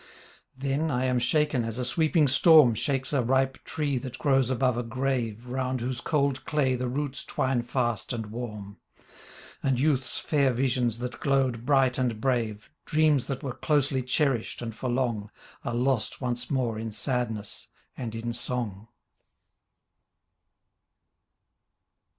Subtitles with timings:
[0.57, 4.75] Then I am shaken as a sweeping storm Shakes a ripe tree that grows above
[4.75, 8.77] a grave 'Round whose cold clay the roots twine fast and warm
[9.61, 12.71] And Youth's fair visions that glowed bright and brave.
[12.83, 15.29] Dreams that were closely cherished and for long.
[15.63, 18.87] Are lost once more in sadness and in song.